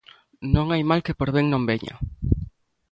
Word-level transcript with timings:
Non 0.53 0.65
hai 0.69 0.83
mal 0.89 1.01
que 1.05 1.17
por 1.19 1.29
ben 1.35 1.45
non 1.49 1.67
veña... 1.69 1.95